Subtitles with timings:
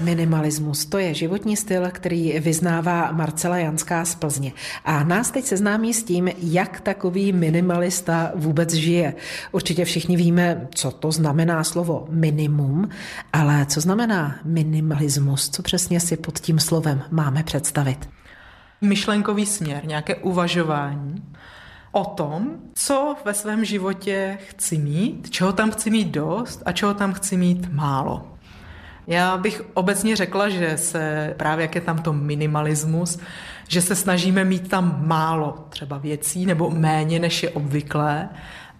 [0.00, 4.52] Minimalismus to je životní styl, který vyznává Marcela Janská z Plzně.
[4.84, 9.14] A nás teď seznámí s tím, jak takový minimalista vůbec žije.
[9.52, 12.88] Určitě všichni víme, co to znamená slovo minimum,
[13.32, 15.50] ale co znamená minimalismus?
[15.50, 18.08] Co přesně si pod tím slovem máme představit?
[18.80, 21.22] Myšlenkový směr, nějaké uvažování
[21.92, 26.94] o tom, co ve svém životě chci mít, čeho tam chci mít dost a čeho
[26.94, 28.29] tam chci mít málo.
[29.10, 33.18] Já bych obecně řekla, že se právě jak je tam to minimalismus,
[33.68, 38.28] že se snažíme mít tam málo třeba věcí nebo méně než je obvyklé,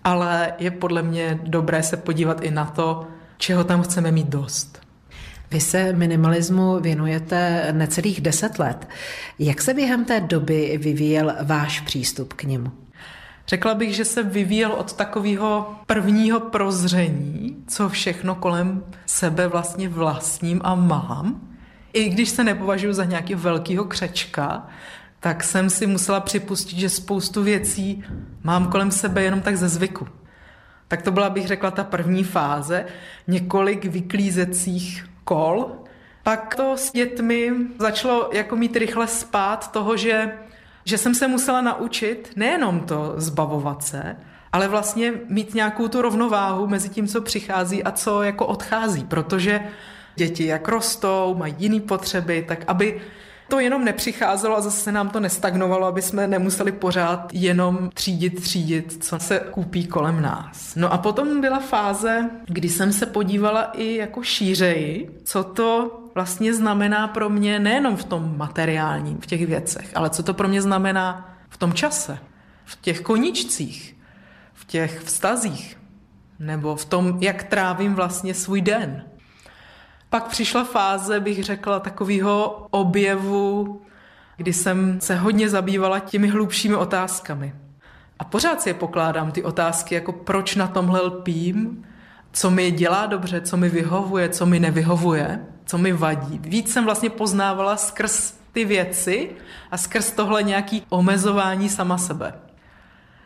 [0.04, 3.06] ale je podle mě dobré se podívat i na to,
[3.38, 4.80] čeho tam chceme mít dost.
[5.50, 8.88] Vy se minimalismu věnujete necelých deset let.
[9.38, 12.70] Jak se během té doby vyvíjel váš přístup k němu?
[13.50, 20.60] Řekla bych, že se vyvíjel od takového prvního prozření, co všechno kolem sebe vlastně vlastním
[20.64, 21.40] a mám.
[21.92, 24.66] I když se nepovažuji za nějakého velkého křečka,
[25.20, 28.04] tak jsem si musela připustit, že spoustu věcí
[28.42, 30.08] mám kolem sebe jenom tak ze zvyku.
[30.88, 32.84] Tak to byla, bych řekla, ta první fáze,
[33.26, 35.66] několik vyklízecích kol.
[36.22, 40.32] Pak to s dětmi začalo jako mít rychle spát toho, že
[40.84, 44.16] že jsem se musela naučit nejenom to zbavovat se,
[44.52, 49.60] ale vlastně mít nějakou tu rovnováhu mezi tím, co přichází a co jako odchází, protože
[50.16, 53.00] děti jak rostou, mají jiné potřeby, tak aby
[53.50, 59.04] to jenom nepřicházelo a zase nám to nestagnovalo, aby jsme nemuseli pořád jenom třídit, třídit,
[59.04, 60.74] co se kupí kolem nás.
[60.76, 66.54] No a potom byla fáze, kdy jsem se podívala i jako šířeji, co to vlastně
[66.54, 70.62] znamená pro mě nejenom v tom materiálním, v těch věcech, ale co to pro mě
[70.62, 72.18] znamená v tom čase,
[72.64, 73.96] v těch koničcích,
[74.54, 75.78] v těch vztazích,
[76.38, 79.09] nebo v tom, jak trávím vlastně svůj den.
[80.10, 83.82] Pak přišla fáze, bych řekla, takového objevu,
[84.36, 87.54] kdy jsem se hodně zabývala těmi hlubšími otázkami.
[88.18, 91.84] A pořád si je pokládám, ty otázky, jako proč na tomhle lpím,
[92.32, 96.38] co mi dělá dobře, co mi vyhovuje, co mi nevyhovuje, co mi vadí.
[96.42, 99.30] Víc jsem vlastně poznávala skrz ty věci
[99.70, 102.34] a skrz tohle nějaký omezování sama sebe.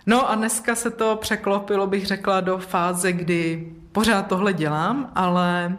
[0.06, 5.78] No a dneska se to překlopilo, bych řekla, do fáze, kdy pořád tohle dělám, ale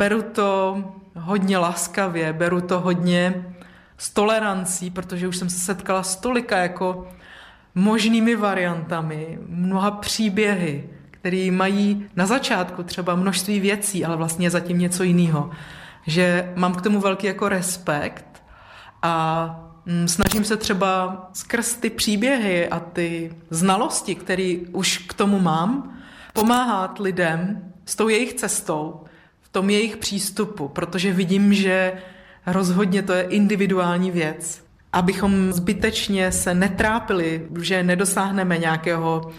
[0.00, 0.78] beru to
[1.14, 3.44] hodně laskavě, beru to hodně
[3.98, 7.08] s tolerancí, protože už jsem se setkala s tolika jako
[7.74, 15.02] možnými variantami, mnoha příběhy, které mají na začátku třeba množství věcí, ale vlastně zatím něco
[15.02, 15.50] jiného.
[16.06, 18.42] Že mám k tomu velký jako respekt
[19.02, 19.14] a
[19.86, 25.98] mm, snažím se třeba skrz ty příběhy a ty znalosti, které už k tomu mám,
[26.32, 29.04] pomáhat lidem s tou jejich cestou,
[29.52, 31.92] tom jejich přístupu, protože vidím, že
[32.46, 34.64] rozhodně to je individuální věc.
[34.92, 39.30] Abychom zbytečně se netrápili, že nedosáhneme nějakého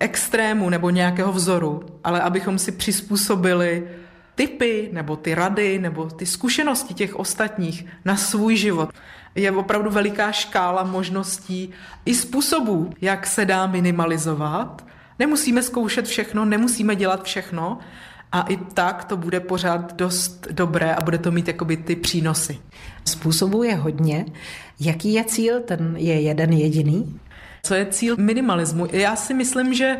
[0.00, 3.88] extrému nebo nějakého vzoru, ale abychom si přizpůsobili
[4.34, 8.90] typy nebo ty rady nebo ty zkušenosti těch ostatních na svůj život.
[9.34, 11.70] Je opravdu veliká škála možností
[12.04, 14.86] i způsobů, jak se dá minimalizovat.
[15.18, 17.78] Nemusíme zkoušet všechno, nemusíme dělat všechno
[18.34, 22.58] a i tak to bude pořád dost dobré a bude to mít jakoby ty přínosy.
[23.04, 24.26] Způsobů je hodně.
[24.80, 25.60] Jaký je cíl?
[25.60, 27.20] Ten je jeden jediný?
[27.62, 28.86] Co je cíl minimalismu?
[28.92, 29.96] Já si myslím, že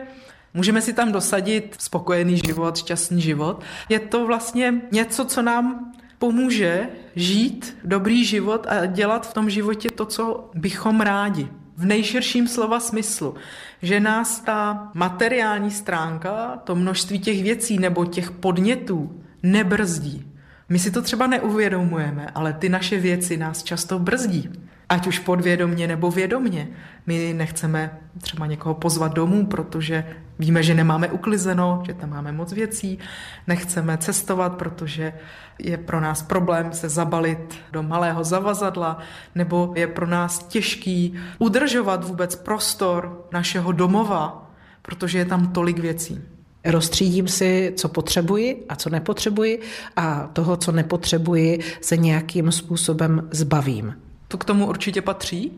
[0.55, 3.63] můžeme si tam dosadit spokojený život, šťastný život.
[3.89, 9.91] Je to vlastně něco, co nám pomůže žít dobrý život a dělat v tom životě
[9.91, 11.49] to, co bychom rádi.
[11.77, 13.35] V nejširším slova smyslu,
[13.83, 20.33] že nás ta materiální stránka, to množství těch věcí nebo těch podnětů nebrzdí.
[20.69, 24.51] My si to třeba neuvědomujeme, ale ty naše věci nás často brzdí
[24.95, 26.69] ať už podvědomně nebo vědomně.
[27.07, 30.05] My nechceme třeba někoho pozvat domů, protože
[30.39, 32.99] víme, že nemáme uklizeno, že tam máme moc věcí.
[33.47, 35.13] Nechceme cestovat, protože
[35.59, 38.99] je pro nás problém se zabalit do malého zavazadla,
[39.35, 44.51] nebo je pro nás těžký udržovat vůbec prostor našeho domova,
[44.83, 46.21] protože je tam tolik věcí.
[46.65, 49.61] Rozstřídím si, co potřebuji a co nepotřebuji
[49.97, 54.04] a toho, co nepotřebuji, se nějakým způsobem zbavím.
[54.35, 55.53] To k tomu určitě patří.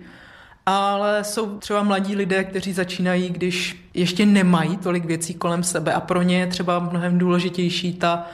[0.66, 6.00] Ale jsou třeba mladí lidé, kteří začínají, když ještě nemají tolik věcí kolem sebe a
[6.00, 8.26] pro ně je třeba mnohem důležitější ta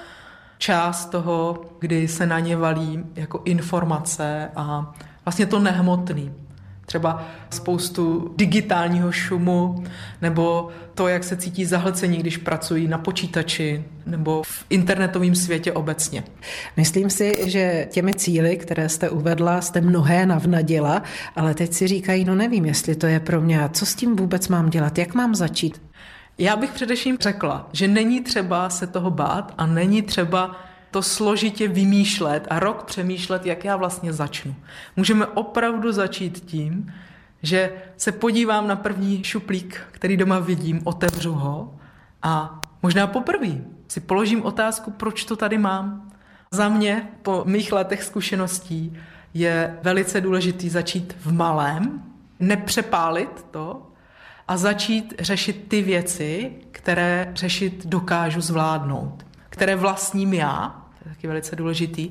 [0.58, 4.94] část toho, kdy se na ně valí jako informace a
[5.24, 6.32] vlastně to nehmotný.
[6.86, 9.84] Třeba spoustu digitálního šumu,
[10.22, 16.24] nebo to, jak se cítí zahlcení, když pracují na počítači, nebo v internetovém světě obecně.
[16.76, 21.02] Myslím si, že těmi cíly, které jste uvedla, jste mnohé navnadila,
[21.36, 24.48] ale teď si říkají, no nevím, jestli to je pro mě, co s tím vůbec
[24.48, 25.82] mám dělat, jak mám začít?
[26.38, 30.56] Já bych především řekla, že není třeba se toho bát a není třeba
[30.92, 34.54] to složitě vymýšlet a rok přemýšlet, jak já vlastně začnu.
[34.96, 36.92] Můžeme opravdu začít tím,
[37.42, 41.74] že se podívám na první šuplík, který doma vidím, otevřu ho
[42.22, 43.48] a možná poprvé
[43.88, 46.12] si položím otázku, proč to tady mám.
[46.50, 48.98] Za mě po mých letech zkušeností
[49.34, 52.02] je velice důležitý začít v malém,
[52.40, 53.86] nepřepálit to
[54.48, 62.10] a začít řešit ty věci, které řešit dokážu zvládnout, které vlastním já, taky velice důležitý,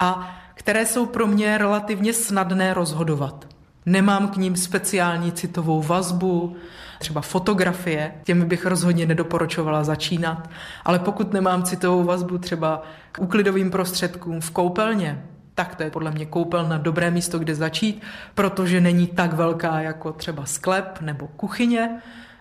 [0.00, 3.46] a které jsou pro mě relativně snadné rozhodovat.
[3.86, 6.56] Nemám k ním speciální citovou vazbu,
[6.98, 10.50] třeba fotografie, těmi bych rozhodně nedoporučovala začínat,
[10.84, 12.82] ale pokud nemám citovou vazbu třeba
[13.12, 15.24] k úklidovým prostředkům v koupelně,
[15.54, 18.02] tak to je podle mě koupelna dobré místo, kde začít,
[18.34, 21.90] protože není tak velká jako třeba sklep nebo kuchyně,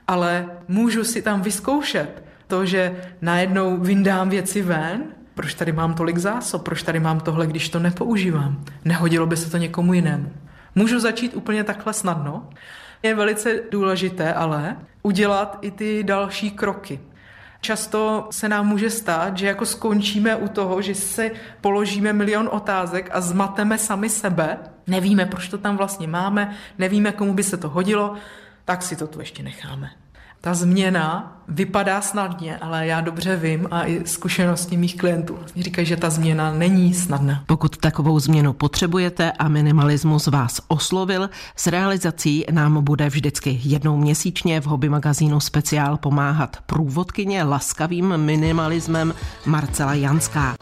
[0.08, 5.04] ale můžu si tam vyzkoušet to, že najednou vyndám věci ven,
[5.38, 8.66] proč tady mám tolik zásob, proč tady mám tohle, když to nepoužívám.
[8.86, 10.32] Nehodilo by se to někomu jinému.
[10.76, 12.50] Můžu začít úplně takhle snadno.
[13.04, 17.00] Je velice důležité ale udělat i ty další kroky.
[17.62, 21.32] Často se nám může stát, že jako skončíme u toho, že se
[21.62, 24.58] položíme milion otázek a zmateme sami sebe,
[24.88, 28.14] nevíme, proč to tam vlastně máme, nevíme, komu by se to hodilo,
[28.66, 29.90] tak si to tu ještě necháme.
[30.48, 35.88] Ta změna vypadá snadně, ale já dobře vím a i zkušenosti mých klientů vlastně říkají,
[35.88, 37.44] že ta změna není snadná.
[37.46, 44.62] Pokud takovou změnu potřebujete a minimalismus vás oslovil, s realizací nám bude vždycky jednou měsíčně
[44.62, 49.14] v hobby magazínu speciál pomáhat průvodkyně laskavým minimalismem
[49.46, 50.56] Marcela Janská.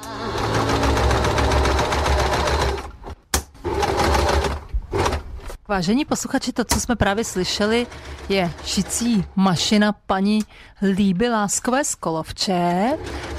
[5.68, 7.88] Vážení posluchači, to, co jsme právě slyšeli,
[8.30, 10.40] je šicí mašina paní
[10.82, 12.92] Líby Láskové z Kolovče.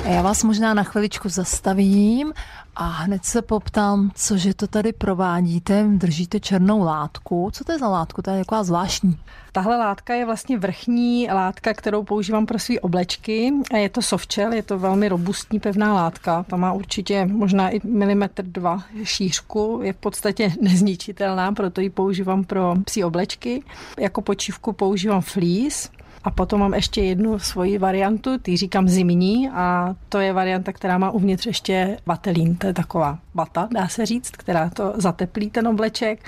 [0.05, 2.33] Já vás možná na chviličku zastavím
[2.77, 5.85] a hned se poptám, cože to tady provádíte.
[5.89, 7.51] Držíte černou látku.
[7.53, 8.23] Co to je za látku?
[8.23, 9.19] To je taková zvláštní.
[9.53, 13.53] Tahle látka je vlastně vrchní látka, kterou používám pro své oblečky.
[13.77, 16.45] Je to softshell, je to velmi robustní pevná látka.
[16.49, 19.81] Ta má určitě možná i milimetr dva šířku.
[19.83, 23.63] Je v podstatě nezničitelná, proto ji používám pro psí oblečky.
[23.99, 25.89] Jako počívku používám fleece,
[26.27, 30.99] a potom mám ještě jednu svoji variantu, ty říkám zimní a to je varianta, která
[30.99, 35.69] má uvnitř ještě vatelín, to je taková vata, dá se říct, která to zateplí ten
[35.69, 36.25] obleček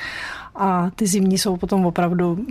[0.54, 2.46] a ty zimní jsou potom opravdu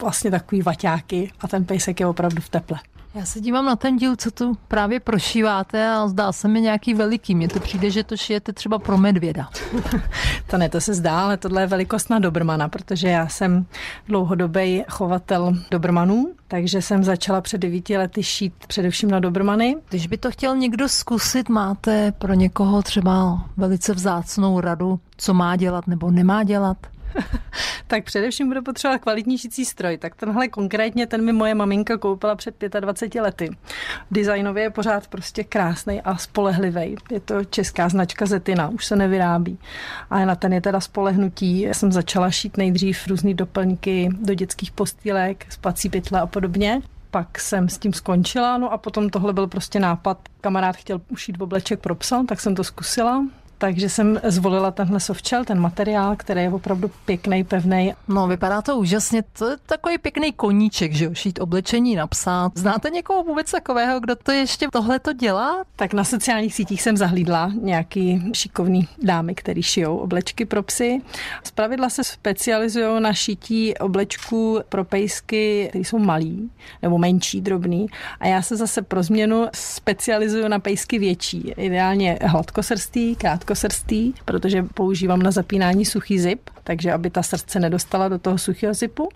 [0.00, 2.78] vlastně takový vaťáky a ten pejsek je opravdu v teple.
[3.14, 6.94] Já se dívám na ten díl, co tu právě prošíváte a zdá se mi nějaký
[6.94, 7.34] veliký.
[7.34, 9.48] Mně to přijde, že to šijete třeba pro medvěda.
[10.50, 13.66] to ne, to se zdá, ale tohle je velikost na Dobrmana, protože já jsem
[14.08, 19.76] dlouhodobý chovatel Dobrmanů, takže jsem začala před devíti lety šít především na Dobrmany.
[19.88, 25.56] Když by to chtěl někdo zkusit, máte pro někoho třeba velice vzácnou radu, co má
[25.56, 26.76] dělat nebo nemá dělat?
[27.86, 29.98] tak především bude potřebovat kvalitní šicí stroj.
[29.98, 33.50] Tak tenhle konkrétně, ten mi moje maminka koupila před 25 lety.
[34.10, 36.96] Designově je pořád prostě krásný a spolehlivý.
[37.10, 39.58] Je to česká značka Zetina, už se nevyrábí.
[40.10, 41.60] A na ten je teda spolehnutí.
[41.60, 47.38] Já jsem začala šít nejdřív různé doplňky do dětských postýlek, spací pytle a podobně pak
[47.38, 50.18] jsem s tím skončila, no a potom tohle byl prostě nápad.
[50.40, 53.24] Kamarád chtěl ušít obleček pro psa, tak jsem to zkusila
[53.58, 57.94] takže jsem zvolila tenhle softshell, ten materiál, který je opravdu pěkný, pevný.
[58.08, 59.22] No, vypadá to úžasně.
[59.38, 62.52] To je takový pěkný koníček, že jo, šít oblečení, napsat.
[62.54, 65.64] Znáte někoho vůbec takového, kdo to ještě tohle to dělá?
[65.76, 71.00] Tak na sociálních sítích jsem zahlídla nějaký šikovný dámy, který šijou oblečky pro psy.
[71.44, 76.50] Zpravidla se specializují na šití oblečků pro pejsky, které jsou malý
[76.82, 77.86] nebo menší, drobný.
[78.20, 81.52] A já se zase pro změnu specializuju na pejsky větší.
[81.56, 88.08] Ideálně hladkosrstý, krátko krátkosrstý, protože používám na zapínání suchý zip, takže aby ta srdce nedostala
[88.08, 89.08] do toho suchého zipu.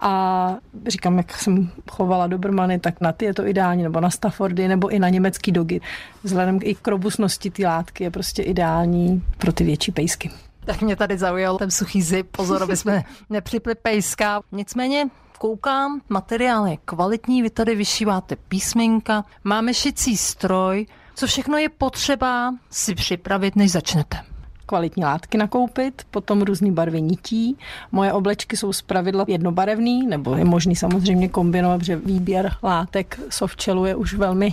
[0.00, 0.54] A
[0.86, 4.88] říkám, jak jsem chovala Dobrmany, tak na ty je to ideální, nebo na Staffordy, nebo
[4.88, 5.80] i na německý dogy.
[6.22, 10.30] Vzhledem i k robustnosti ty látky je prostě ideální pro ty větší pejsky.
[10.64, 14.40] Tak mě tady zaujal ten suchý zip, pozor, aby jsme nepřipli pejska.
[14.52, 21.68] Nicméně koukám, materiál je kvalitní, vy tady vyšíváte písmenka, máme šicí stroj, co všechno je
[21.68, 24.32] potřeba si připravit, než začnete?
[24.72, 27.58] kvalitní látky nakoupit, potom různé barvy nití.
[27.92, 33.94] Moje oblečky jsou zpravidla jednobarevný, nebo je možný samozřejmě kombinovat, protože výběr látek softshelu je
[33.94, 34.50] už velmi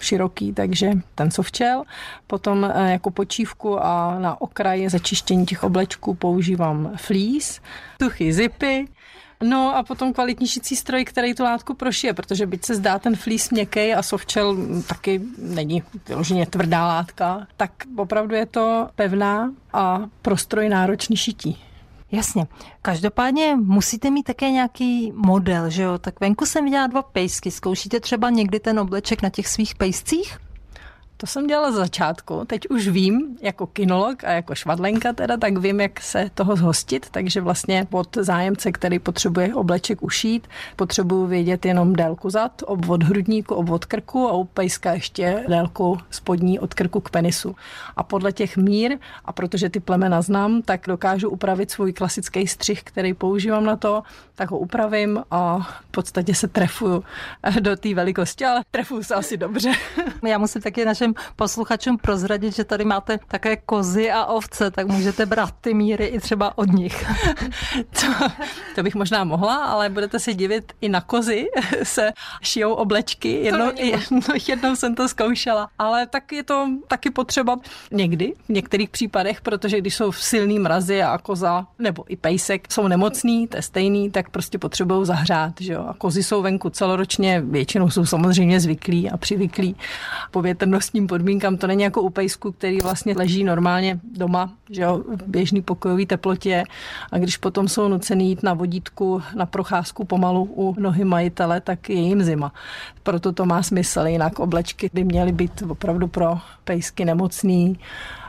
[0.00, 1.84] široký, takže ten softshell.
[2.26, 7.60] Potom eh, jako počívku a na okraji začištění těch oblečků používám fleece,
[7.98, 8.88] tuchy zipy,
[9.42, 13.16] No a potom kvalitní šicí stroj, který tu látku prošije, protože byť se zdá ten
[13.16, 20.00] flís měkký a softshell taky není vyloženě tvrdá látka, tak opravdu je to pevná a
[20.22, 21.58] pro stroj náročný šití.
[22.12, 22.46] Jasně.
[22.82, 25.98] Každopádně musíte mít také nějaký model, že jo?
[25.98, 27.50] Tak venku jsem viděla dva pejsky.
[27.50, 30.38] Zkoušíte třeba někdy ten obleček na těch svých pejscích?
[31.16, 35.56] To jsem dělala z začátku, teď už vím, jako kinolog a jako švadlenka teda, tak
[35.56, 41.66] vím, jak se toho zhostit, takže vlastně od zájemce, který potřebuje obleček ušít, potřebuju vědět
[41.66, 47.00] jenom délku zad, obvod hrudníku, obvod krku a u pejska ještě délku spodní od krku
[47.00, 47.56] k penisu.
[47.96, 52.82] A podle těch mír, a protože ty plemena znám, tak dokážu upravit svůj klasický střih,
[52.82, 54.02] který používám na to,
[54.34, 57.04] tak ho upravím a v podstatě se trefuju
[57.60, 59.72] do té velikosti, ale trefuju se asi dobře.
[60.28, 65.26] Já musím taky našem posluchačům prozradit, že tady máte také kozy a ovce, tak můžete
[65.26, 67.06] brát ty míry i třeba od nich.
[68.00, 68.06] to,
[68.74, 71.46] to bych možná mohla, ale budete se divit, i na kozy
[71.82, 73.28] se šijou oblečky.
[73.28, 77.56] Jednou, jednou, jednou jsem to zkoušela, ale tak je to taky potřeba
[77.90, 82.88] někdy, v některých případech, protože když jsou silný mrazy a koza nebo i pejsek jsou
[82.88, 85.60] nemocný, to je stejný, tak prostě potřebují zahřát.
[85.60, 85.86] Že jo?
[85.88, 89.76] A kozy jsou venku celoročně, většinou jsou samozřejmě zvyklí a přivyklí
[90.30, 90.42] po
[90.94, 91.56] větrnostním podmínkám.
[91.56, 96.06] To není jako u pejsku, který vlastně leží normálně doma, že jo, v běžný pokojový
[96.06, 96.64] teplotě
[97.12, 101.90] a když potom jsou nucený jít na vodítku, na procházku pomalu u nohy majitele, tak
[101.90, 102.52] je jim zima.
[103.02, 107.78] Proto to má smysl, jinak oblečky by měly být opravdu pro pejsky nemocný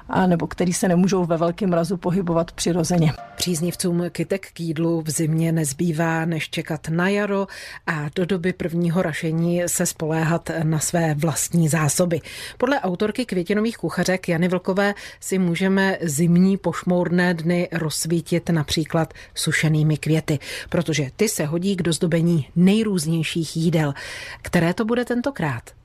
[0.10, 3.14] a nebo který se nemůžou ve velkém mrazu pohybovat přirozeně.
[3.36, 7.48] Příznivcům kytek k jídlu v zimě nezbývá, než čekat na jaro
[7.88, 12.22] a do doby prvního rašení se spoléhat na své vlastní zásoby.
[12.58, 20.40] Podle autorky květinových kuchařek Jany Vlkové si můžeme zimní pošmourné dny rozsvítit například sušenými květy,
[20.70, 23.94] protože ty se hodí k dozdobení nejrůznějších jídel.
[24.42, 25.85] Které to bude tentokrát?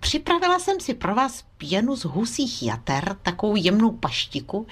[0.00, 4.66] Připravila jsem si pro vás pěnu z husích jater, takovou jemnou paštiku,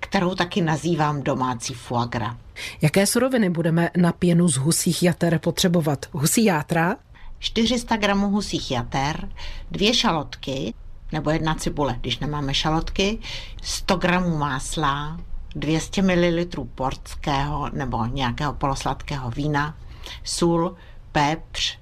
[0.00, 2.36] kterou taky nazývám domácí foie gras.
[2.82, 6.06] Jaké suroviny budeme na pěnu z husích jater potřebovat?
[6.12, 6.96] Husí játra?
[7.38, 9.28] 400 gramů husích jater,
[9.70, 10.74] dvě šalotky,
[11.12, 13.18] nebo jedna cibule, když nemáme šalotky,
[13.62, 15.20] 100 gramů másla,
[15.54, 19.76] 200 ml portského nebo nějakého polosladkého vína,
[20.24, 20.76] sůl,
[21.12, 21.78] pepř,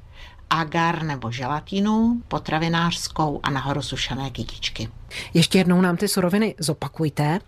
[0.51, 4.89] agar nebo želatinu, potravinářskou a nahoru sušené kytičky.
[5.35, 7.39] Ještě jednou nám ty suroviny zopakujte.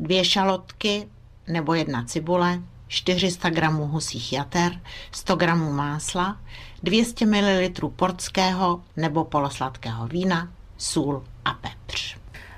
[0.00, 1.08] Dvě šalotky
[1.46, 4.80] nebo jedna cibule, 400 gramů husích jater,
[5.12, 6.40] 100 gramů másla,
[6.82, 12.16] 200 ml portského nebo polosladkého vína, sůl a pepř.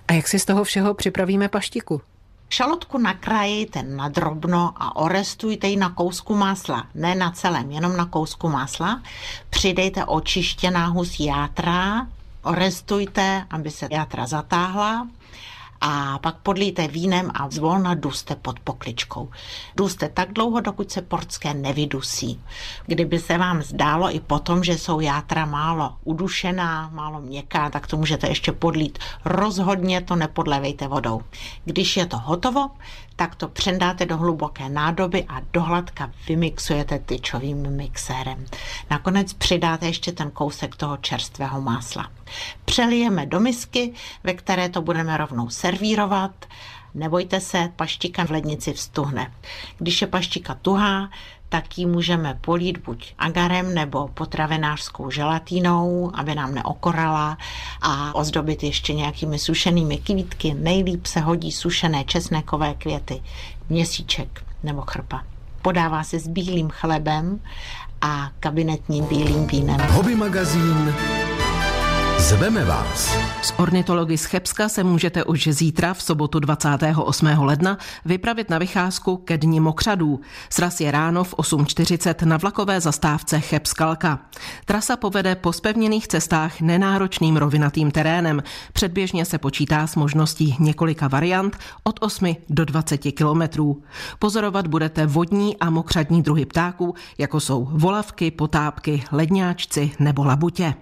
[0.08, 2.02] A jak si z toho všeho připravíme paštiku?
[2.50, 6.86] Šalotku nakrájejte na drobno a orestujte ji na kousku másla.
[6.94, 9.02] Ne na celém, jenom na kousku másla.
[9.50, 12.06] Přidejte očištěná husí játra,
[12.42, 15.06] orestujte, aby se játra zatáhla
[15.80, 19.30] a pak podlíte vínem a zvolna duste pod pokličkou.
[19.76, 22.40] Duste tak dlouho, dokud se portské nevydusí.
[22.86, 27.96] Kdyby se vám zdálo i potom, že jsou játra málo udušená, málo měkká, tak to
[27.96, 28.98] můžete ještě podlít.
[29.24, 31.22] Rozhodně to nepodlevejte vodou.
[31.64, 32.70] Když je to hotovo,
[33.16, 38.46] tak to přendáte do hluboké nádoby a dohladka vymixujete tyčovým mixérem.
[38.90, 42.10] Nakonec přidáte ještě ten kousek toho čerstvého másla.
[42.64, 43.92] Přelijeme do misky,
[44.24, 46.46] ve které to budeme rovnou servírovat.
[46.94, 49.32] Nebojte se, paštika v lednici vstuhne.
[49.78, 51.10] Když je paštika tuhá,
[51.48, 57.38] tak ji můžeme polít buď agarem nebo potravinářskou želatínou, aby nám neokorala
[57.82, 60.54] a ozdobit ještě nějakými sušenými kvítky.
[60.54, 63.22] Nejlíp se hodí sušené česnekové květy,
[63.68, 65.22] měsíček nebo chrpa.
[65.62, 67.40] Podává se s bílým chlebem
[68.00, 69.80] a kabinetním bílým vínem.
[69.80, 70.94] Hobby magazín
[72.20, 73.16] Zveme vás.
[73.42, 77.26] S ornitology z Chebska se můžete už zítra v sobotu 28.
[77.26, 80.20] ledna vypravit na vycházku ke dni mokřadů.
[80.50, 84.18] Sraz je ráno v 8.40 na vlakové zastávce Chebskalka.
[84.64, 88.42] Trasa povede po spevněných cestách nenáročným rovinatým terénem.
[88.72, 93.82] Předběžně se počítá s možností několika variant od 8 do 20 kilometrů.
[94.18, 100.74] Pozorovat budete vodní a mokřadní druhy ptáků, jako jsou volavky, potápky, ledňáčci nebo labutě.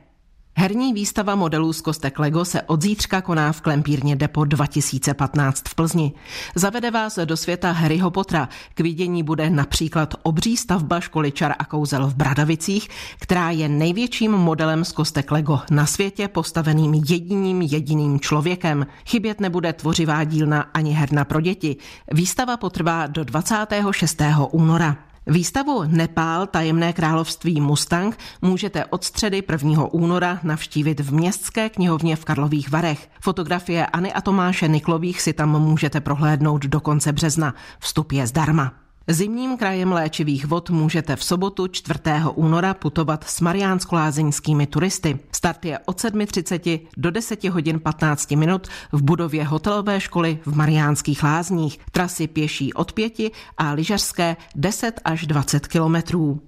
[0.61, 5.75] Herní výstava modelů z kostek Lego se od zítřka koná v Klempírně Depo 2015 v
[5.75, 6.13] Plzni.
[6.55, 8.49] Zavede vás do světa Harryho Pottera.
[8.75, 12.89] K vidění bude například obří stavba školy Čar a kouzel v Bradavicích,
[13.19, 18.87] která je největším modelem z kostek Lego na světě postaveným jediným jediným člověkem.
[19.07, 21.77] Chybět nebude tvořivá dílna ani herna pro děti.
[22.13, 24.23] Výstava potrvá do 26.
[24.51, 24.97] února.
[25.31, 29.85] Výstavu Nepál tajemné království Mustang můžete od středy 1.
[29.93, 33.11] února navštívit v Městské knihovně v Karlových Varech.
[33.21, 37.55] FotografieAny a Tomáše Niklových si tam můžete prohlédnout do konce března.
[37.79, 38.88] Vstup je zdarma.
[39.11, 42.01] Zimním krajem léčivých vod můžete v sobotu 4.
[42.35, 45.19] února putovat s mariánsko-lázeňskými turisty.
[45.33, 51.23] Start je od 7.30 do 10 hodin 15 minut v budově hotelové školy v Mariánských
[51.23, 51.79] lázních.
[51.93, 53.13] Trasy pěší od 5
[53.59, 56.48] a lyžařské 10 až 20 kilometrů.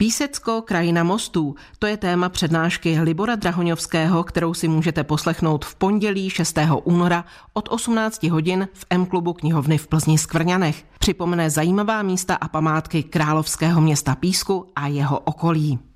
[0.00, 6.30] Písecko, krajina mostů, to je téma přednášky Libora Drahoňovského, kterou si můžete poslechnout v pondělí
[6.30, 6.58] 6.
[6.84, 10.84] února od 18 hodin v M-klubu knihovny v Plzni Skvrňanech.
[10.98, 15.87] Připomene zajímavá místa a památky královského města Písku a jeho okolí.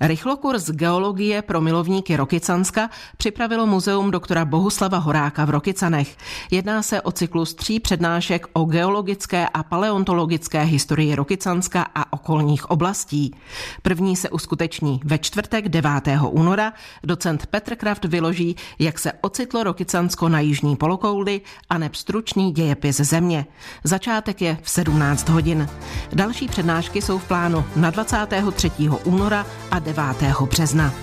[0.00, 6.16] Rychlokurs geologie pro milovníky Rokycanska připravilo muzeum doktora Bohuslava Horáka v Rokycanech.
[6.50, 13.34] Jedná se o cyklus tří přednášek o geologické a paleontologické historii Rokycanska a okolních oblastí.
[13.82, 15.90] První se uskuteční ve čtvrtek 9.
[16.30, 16.72] února.
[17.04, 22.96] Docent Petr Kraft vyloží, jak se ocitlo Rokycansko na jižní polokouli a neb stručný dějepis
[22.96, 23.46] země.
[23.84, 25.68] Začátek je v 17 hodin.
[26.12, 28.70] Další přednášky jsou v plánu na 23.
[29.04, 30.02] února a 9.
[30.50, 30.94] března.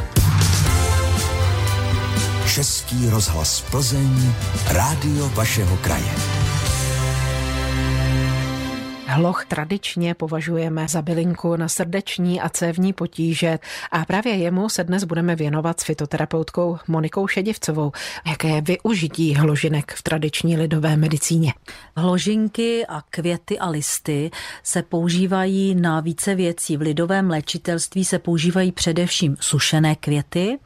[2.54, 4.34] Český rozhlas Plzeň,
[4.68, 6.12] rádio vašeho kraje.
[9.08, 13.60] Hloch tradičně považujeme za bylinku na srdeční a cévní potíže
[13.92, 17.92] a právě jemu se dnes budeme věnovat s fitoterapeutkou Monikou Šedivcovou.
[18.28, 21.54] Jaké je využití hložinek v tradiční lidové medicíně?
[21.96, 24.32] Hložinky a květy a listy
[24.64, 26.78] se používají na více věcí.
[26.78, 30.58] V lidovém léčitelství se používají především sušené květy,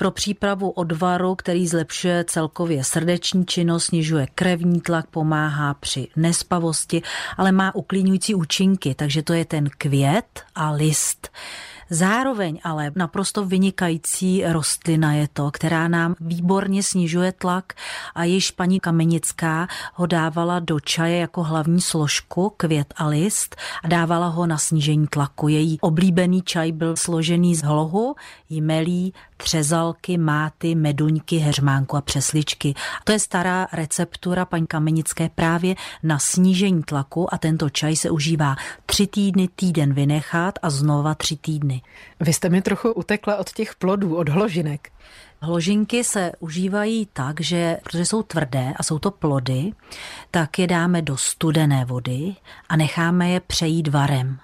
[0.00, 7.02] pro přípravu odvaru, který zlepšuje celkově srdeční činnost, snižuje krevní tlak, pomáhá při nespavosti,
[7.36, 11.28] ale má uklidňující účinky, takže to je ten květ a list.
[11.90, 17.72] Zároveň ale naprosto vynikající rostlina je to, která nám výborně snižuje tlak
[18.14, 23.88] a již paní Kamenická ho dávala do čaje jako hlavní složku, květ a list a
[23.88, 25.48] dávala ho na snížení tlaku.
[25.48, 28.14] Její oblíbený čaj byl složený z hlohu,
[28.50, 32.74] jmelí, třezalky, máty, meduňky, heřmánku a přesličky.
[33.04, 38.56] To je stará receptura paní Kamenické právě na snížení tlaku a tento čaj se užívá
[38.86, 41.82] tři týdny, týden vynechat a znova tři týdny.
[42.20, 44.92] Vy jste mi trochu utekla od těch plodů, od hložinek.
[45.42, 49.72] Hložinky se užívají tak, že protože jsou tvrdé a jsou to plody,
[50.30, 52.36] tak je dáme do studené vody
[52.68, 54.38] a necháme je přejít varem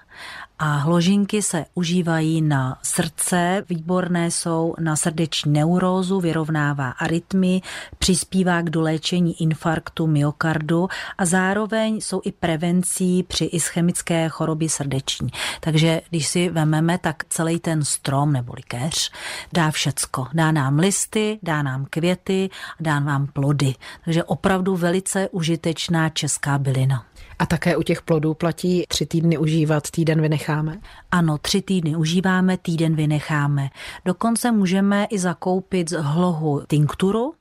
[0.59, 7.61] a hložinky se užívají na srdce, výborné jsou na srdeční neurózu, vyrovnává arytmy,
[7.99, 15.29] přispívá k doléčení infarktu myokardu a zároveň jsou i prevencí při ischemické chorobě srdeční.
[15.59, 19.11] Takže když si vememe, tak celý ten strom nebo keř
[19.53, 20.27] dá všecko.
[20.33, 23.75] Dá nám listy, dá nám květy, dá nám plody.
[24.05, 27.06] Takže opravdu velice užitečná česká bylina.
[27.39, 30.79] A také u těch plodů platí tři týdny užívat, týden vynecháme?
[31.11, 33.69] Ano, tři týdny užíváme, týden vynecháme.
[34.05, 37.33] Dokonce můžeme i zakoupit z hlohu tinkturu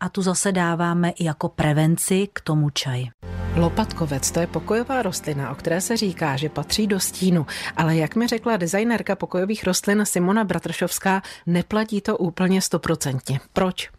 [0.00, 3.08] a tu zase dáváme i jako prevenci k tomu čaji.
[3.56, 8.16] Lopatkovec to je pokojová rostlina, o které se říká, že patří do stínu, ale jak
[8.16, 13.40] mi řekla designérka pokojových rostlin Simona Bratršovská, neplatí to úplně stoprocentně.
[13.52, 13.90] Proč?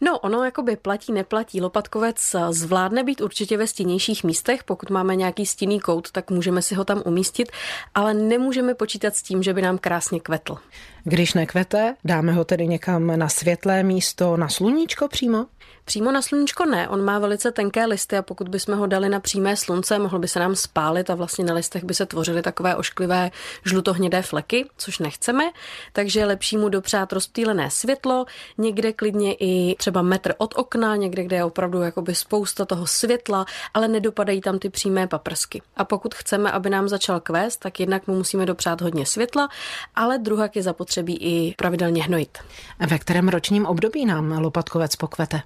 [0.00, 1.60] No, ono jakoby platí, neplatí.
[1.60, 6.74] Lopatkovec zvládne být určitě ve stínějších místech, pokud máme nějaký stinný kout, tak můžeme si
[6.74, 7.52] ho tam umístit,
[7.94, 10.58] ale nemůžeme počítat s tím, že by nám krásně kvetl.
[11.04, 15.46] Když nekvete, dáme ho tedy někam na světlé místo, na sluníčko přímo?
[15.84, 19.20] Přímo na sluníčko ne, on má velice tenké listy a pokud bychom ho dali na
[19.20, 22.76] přímé slunce, mohl by se nám spálit a vlastně na listech by se tvořily takové
[22.76, 23.30] ošklivé
[23.64, 25.44] žlutohnědé fleky, což nechceme,
[25.92, 28.24] takže je lepší mu dopřát rozptýlené světlo,
[28.58, 33.46] někde klidně i třeba metr od okna, někde, kde je opravdu jakoby spousta toho světla,
[33.74, 35.62] ale nedopadají tam ty přímé paprsky.
[35.76, 39.48] A pokud chceme, aby nám začal kvést, tak jednak mu musíme dopřát hodně světla,
[39.94, 42.38] ale druhak je zapotřebí i pravidelně hnojit.
[42.86, 45.42] Ve kterém ročním období nám lopatkovec pokvete?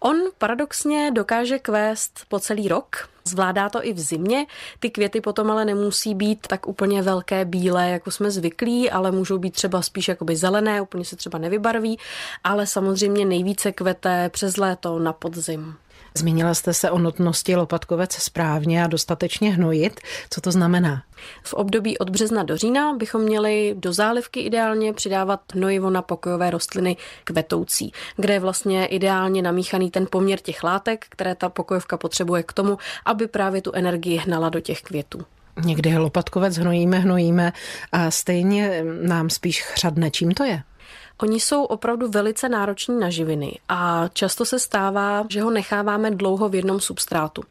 [0.00, 4.46] On paradoxně dokáže kvést po celý rok, Zvládá to i v zimě.
[4.80, 9.38] Ty květy potom ale nemusí být tak úplně velké bílé, jako jsme zvyklí, ale můžou
[9.38, 11.98] být třeba spíš jakoby zelené, úplně se třeba nevybarví,
[12.44, 15.74] ale samozřejmě nejvíce kvete přes léto na podzim.
[16.16, 20.00] Zmínila jste se o nutnosti lopatkovec správně a dostatečně hnojit.
[20.30, 21.02] Co to znamená?
[21.42, 26.50] V období od března do října bychom měli do zálivky ideálně přidávat hnojivo na pokojové
[26.50, 32.42] rostliny kvetoucí, kde je vlastně ideálně namíchaný ten poměr těch látek, které ta pokojovka potřebuje
[32.42, 35.20] k tomu, aby právě tu energii hnala do těch květů.
[35.64, 37.52] Někdy lopatkovec hnojíme, hnojíme
[37.92, 40.10] a stejně nám spíš chřadne.
[40.10, 40.62] Čím to je?
[41.22, 46.48] Oni jsou opravdu velice nároční na živiny a často se stává, že ho necháváme dlouho
[46.48, 47.42] v jednom substrátu.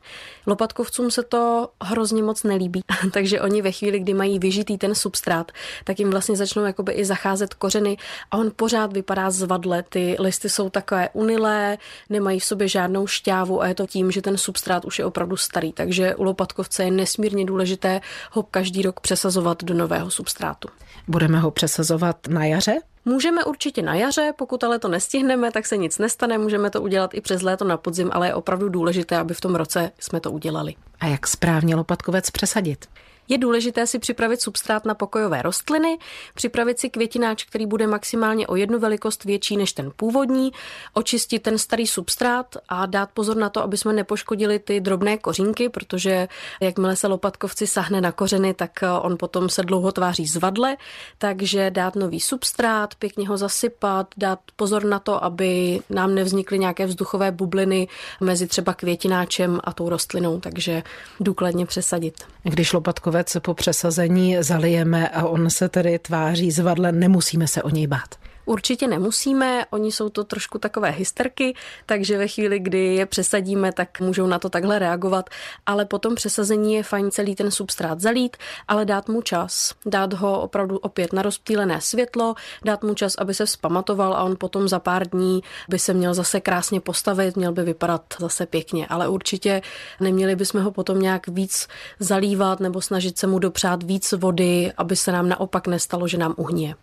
[0.48, 2.82] Lopatkovcům se to hrozně moc nelíbí,
[3.14, 5.52] takže oni ve chvíli, kdy mají vyžitý ten substrát,
[5.84, 7.98] tak jim vlastně začnou jakoby i zacházet kořeny
[8.32, 9.84] a on pořád vypadá zvadle.
[9.90, 11.78] Ty listy jsou takové unilé,
[12.10, 15.38] nemají v sobě žádnou šťávu a je to tím, že ten substrát už je opravdu
[15.38, 15.74] starý.
[15.74, 18.02] Takže u lopatkovce je nesmírně důležité
[18.32, 20.68] ho každý rok přesazovat do nového substrátu.
[21.08, 22.76] Budeme ho přesazovat na jaře?
[23.06, 27.14] Můžeme určitě na jaře, pokud ale to nestihneme, tak se nic nestane, můžeme to udělat
[27.14, 30.32] i přes léto na podzim, ale je opravdu důležité, aby v tom roce jsme to
[30.32, 30.76] udělali.
[31.00, 32.86] A jak správně lopatkovec přesadit?
[33.30, 35.98] Je důležité si připravit substrát na pokojové rostliny,
[36.34, 40.52] připravit si květináč, který bude maximálně o jednu velikost větší než ten původní,
[40.94, 45.70] očistit ten starý substrát a dát pozor na to, aby jsme nepoškodili ty drobné kořínky,
[45.70, 46.28] protože
[46.62, 50.78] jakmile se lopatkovci sahne na kořeny, tak on potom se dlouho tváří zvadle,
[51.18, 56.86] takže dát nový substrát, pěkně ho zasypat, dát pozor na to, aby nám nevznikly nějaké
[56.86, 57.88] vzduchové bubliny
[58.22, 60.84] mezi třeba květináčem a tou rostlinou, takže
[61.20, 62.24] důkladně přesadit.
[62.44, 67.70] Když lopatkovec ledovec po přesazení zalijeme a on se tedy tváří zvadle, nemusíme se o
[67.70, 68.16] něj bát.
[68.46, 71.56] Určitě nemusíme, oni jsou to trošku takové hysterky,
[71.86, 75.30] takže ve chvíli, kdy je přesadíme, tak můžou na to takhle reagovat,
[75.66, 80.42] ale potom přesazení je fajn celý ten substrát zalít, ale dát mu čas, dát ho
[80.42, 84.80] opravdu opět na rozptýlené světlo, dát mu čas, aby se vzpamatoval a on potom za
[84.80, 89.62] pár dní by se měl zase krásně postavit, měl by vypadat zase pěkně, ale určitě
[90.00, 91.68] neměli bychom ho potom nějak víc
[92.00, 96.34] zalívat nebo snažit se mu dopřát víc vody, aby se nám naopak nestalo, že nám
[96.38, 96.76] uhnie.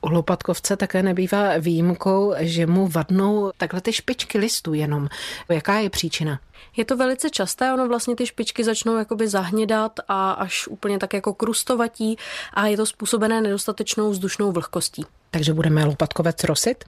[0.00, 5.08] U lopatkovce také nebývá výjimkou, že mu vadnou takhle ty špičky listů jenom.
[5.48, 6.40] Jaká je příčina?
[6.76, 11.14] Je to velice časté, ono vlastně ty špičky začnou jakoby zahnědat a až úplně tak
[11.14, 12.16] jako krustovatí
[12.54, 15.06] a je to způsobené nedostatečnou vzdušnou vlhkostí.
[15.30, 16.84] Takže budeme lopatkovec rosit?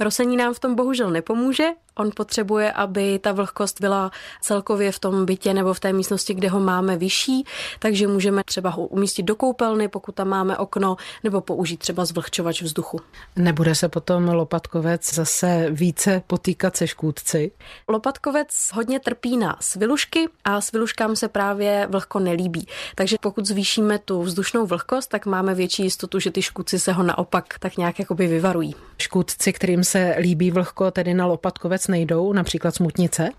[0.00, 1.68] Rosení nám v tom bohužel nepomůže.
[1.96, 6.48] On potřebuje, aby ta vlhkost byla celkově v tom bytě nebo v té místnosti, kde
[6.48, 7.44] ho máme vyšší,
[7.78, 12.62] takže můžeme třeba ho umístit do koupelny, pokud tam máme okno, nebo použít třeba zvlhčovač
[12.62, 13.00] vzduchu.
[13.36, 17.52] Nebude se potom lopatkovec zase více potýkat se škůdci?
[17.88, 22.66] Lopatkovec hodně trpí na svilušky a sviluškám se právě vlhko nelíbí.
[22.94, 27.02] Takže pokud zvýšíme tu vzdušnou vlhkost, tak máme větší jistotu, že ty škůdci se ho
[27.02, 28.74] naopak tak nějak jakoby vyvarují.
[28.98, 33.30] Škůdci, kterým se líbí vlhko, tedy na lopatkovec nejdou, například smutnice?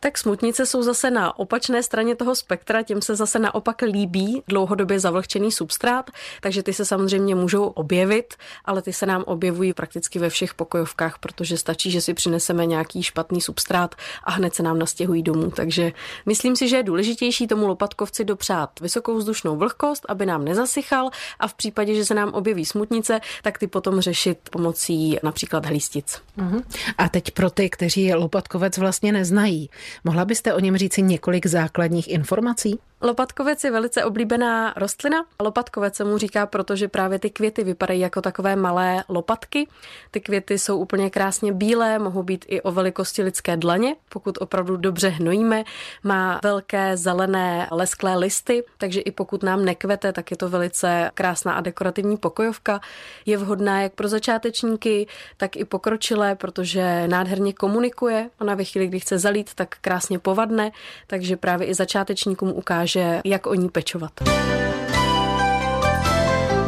[0.00, 5.00] Tak smutnice jsou zase na opačné straně toho spektra, těm se zase naopak líbí dlouhodobě
[5.00, 8.34] zavlhčený substrát, takže ty se samozřejmě můžou objevit,
[8.64, 13.02] ale ty se nám objevují prakticky ve všech pokojovkách, protože stačí, že si přineseme nějaký
[13.02, 15.50] špatný substrát a hned se nám nastěhují domů.
[15.50, 15.92] Takže
[16.26, 21.48] myslím si, že je důležitější tomu lopatkovci dopřát vysokou vzdušnou vlhkost, aby nám nezasychal a
[21.48, 26.22] v případě, že se nám objeví smutnice, tak ty potom řešit pomocí například hlístic.
[26.38, 26.62] Uh-huh.
[26.98, 29.70] A teď pro ty, kteří lopatkovec vlastně neznají,
[30.04, 32.78] Mohla byste o něm říci několik základních informací?
[33.02, 35.24] Lopatkovec je velice oblíbená rostlina.
[35.42, 39.68] Lopatkovec se mu říká, protože právě ty květy vypadají jako takové malé lopatky.
[40.10, 44.76] Ty květy jsou úplně krásně bílé, mohou být i o velikosti lidské dlaně, pokud opravdu
[44.76, 45.64] dobře hnojíme.
[46.02, 51.52] Má velké zelené lesklé listy, takže i pokud nám nekvete, tak je to velice krásná
[51.52, 52.80] a dekorativní pokojovka.
[53.26, 55.06] Je vhodná jak pro začátečníky,
[55.36, 58.30] tak i pokročilé, protože nádherně komunikuje.
[58.40, 60.70] Ona ve chvíli, kdy chce zalít, tak krásně povadne,
[61.06, 64.12] takže právě i začátečníkům ukáže ukáže, jak o ní pečovat.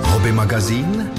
[0.02, 1.10] Hobby magazín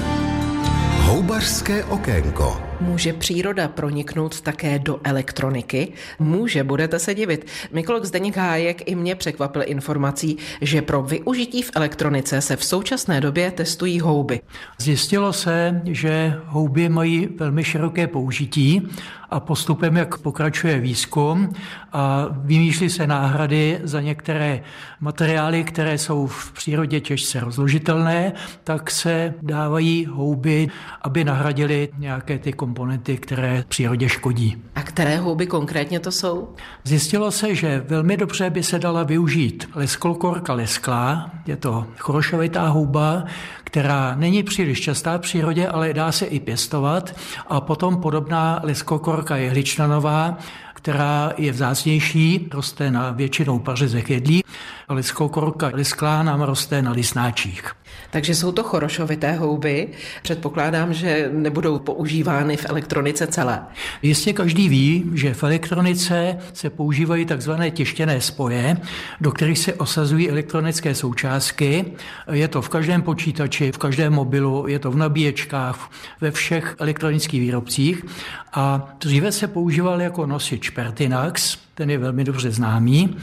[1.01, 2.70] Houbařské okénko.
[2.81, 5.93] Může příroda proniknout také do elektroniky?
[6.19, 7.45] Může, budete se divit.
[7.71, 13.21] Mikolog Zdeněk Hájek i mě překvapil informací, že pro využití v elektronice se v současné
[13.21, 14.41] době testují houby.
[14.77, 18.89] Zjistilo se, že houby mají velmi široké použití
[19.29, 21.53] a postupem, jak pokračuje výzkum
[21.93, 24.63] a vymýšlí se náhrady za některé
[24.99, 30.67] materiály, které jsou v přírodě těžce rozložitelné, tak se dávají houby,
[31.01, 34.57] aby nahradili nějaké ty komunikace komponenty, které přírodě škodí.
[34.75, 36.49] A které houby konkrétně to jsou?
[36.83, 43.23] Zjistilo se, že velmi dobře by se dala využít leskolkorka lesklá, je to chorošovitá houba,
[43.63, 47.15] která není příliš častá v přírodě, ale dá se i pěstovat.
[47.47, 50.37] A potom podobná leskokorka jehličnanová,
[50.81, 54.43] která je vzácnější, roste na většinou pařezech jedlí.
[54.89, 57.71] Liskokorka lisklá nám roste na lisnáčích.
[58.09, 59.87] Takže jsou to chorošovité houby.
[60.23, 63.61] Předpokládám, že nebudou používány v elektronice celé.
[64.01, 68.77] Jistě každý ví, že v elektronice se používají takzvané těštěné spoje,
[69.21, 71.85] do kterých se osazují elektronické součástky.
[72.31, 75.91] Je to v každém počítači, v každém mobilu, je to v nabíječkách,
[76.21, 78.05] ve všech elektronických výrobcích.
[78.53, 83.17] A dříve se používal jako nosič Pertinax, ten je velmi dobře známý,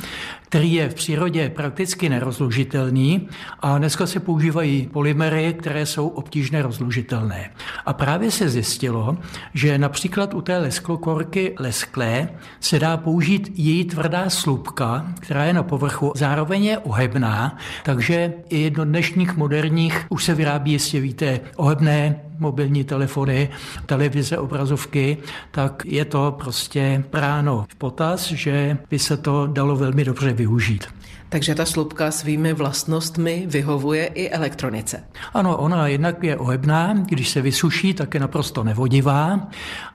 [0.49, 3.29] který je v přírodě prakticky nerozložitelný
[3.61, 7.51] a dneska se používají polymery, které jsou obtížně rozložitelné.
[7.87, 9.17] A právě se zjistilo,
[9.55, 12.29] že například u té lesklokorky lesklé
[12.61, 18.71] se dá použít její tvrdá slupka, která je na povrchu, zároveň je ohebná, takže i
[18.71, 23.49] do dnešních moderních už se vyrábí, jestli víte, ohebné mobilní telefony,
[23.87, 25.17] televize, obrazovky,
[25.51, 30.87] tak je to prostě práno v potaz, že by se to dalo velmi dobře využít.
[31.29, 35.05] Takže ta slupka svými vlastnostmi vyhovuje i elektronice.
[35.35, 39.49] Ano, ona jednak je ohebná, když se vysuší, tak je naprosto nevodivá,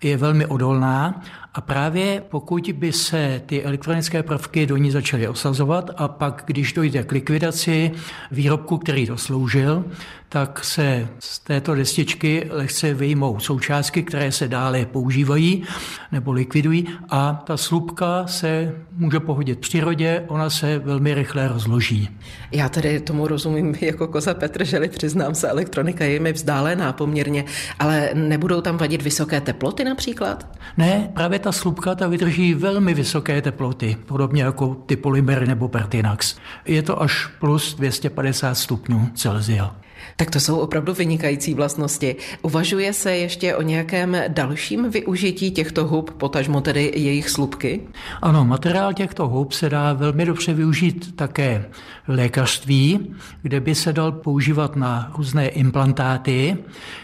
[0.04, 5.90] je velmi odolná a právě pokud by se ty elektronické prvky do ní začaly osazovat
[5.98, 7.92] a pak, když dojde k likvidaci
[8.32, 9.86] výrobku, který to sloužil,
[10.34, 15.64] tak se z této destičky lehce vyjmou součástky, které se dále používají
[16.12, 22.10] nebo likvidují a ta slupka se může pohodit v přírodě, ona se velmi rychle rozloží.
[22.52, 27.46] Já tedy tomu rozumím jako koza Petrželi, přiznám se, elektronika je mi vzdálená poměrně,
[27.80, 30.48] ale nebudou tam vadit vysoké teploty například?
[30.78, 36.36] Ne, právě ta slupka ta vydrží velmi vysoké teploty, podobně jako ty polymery nebo Pertinax.
[36.66, 39.83] Je to až plus 250 stupňů Celsia.
[40.16, 42.16] Tak to jsou opravdu vynikající vlastnosti.
[42.42, 47.82] Uvažuje se ještě o nějakém dalším využití těchto hub, potažmo tedy jejich slupky?
[48.22, 51.66] Ano, materiál těchto hub se dá velmi dobře využít také
[52.08, 56.58] v lékařství, kde by se dal používat na různé implantáty,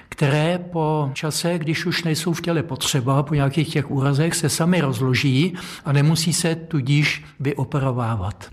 [0.09, 4.81] které po čase, když už nejsou v těle potřeba, po nějakých těch úrazech, se sami
[4.81, 5.53] rozloží
[5.85, 8.47] a nemusí se tudíž vyoperovávat.